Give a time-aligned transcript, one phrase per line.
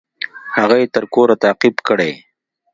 [0.55, 2.11] هغه يې تر کوره تعقيب کړى.